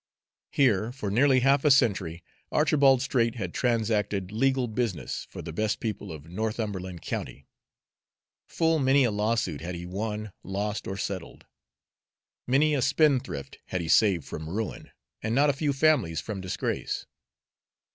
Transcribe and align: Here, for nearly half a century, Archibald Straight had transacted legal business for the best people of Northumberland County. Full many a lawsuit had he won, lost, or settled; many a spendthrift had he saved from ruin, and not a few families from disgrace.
Here, 0.51 0.91
for 0.91 1.11
nearly 1.11 1.41
half 1.41 1.63
a 1.63 1.69
century, 1.69 2.23
Archibald 2.51 3.03
Straight 3.03 3.35
had 3.35 3.53
transacted 3.53 4.31
legal 4.31 4.67
business 4.67 5.27
for 5.29 5.43
the 5.43 5.53
best 5.53 5.79
people 5.79 6.11
of 6.11 6.27
Northumberland 6.27 7.03
County. 7.03 7.45
Full 8.49 8.79
many 8.79 9.03
a 9.03 9.11
lawsuit 9.11 9.61
had 9.61 9.75
he 9.75 9.85
won, 9.85 10.33
lost, 10.41 10.87
or 10.87 10.97
settled; 10.97 11.45
many 12.47 12.73
a 12.73 12.81
spendthrift 12.81 13.59
had 13.67 13.79
he 13.81 13.87
saved 13.87 14.25
from 14.25 14.49
ruin, 14.49 14.89
and 15.21 15.35
not 15.35 15.51
a 15.51 15.53
few 15.53 15.71
families 15.71 16.19
from 16.19 16.41
disgrace. 16.41 17.05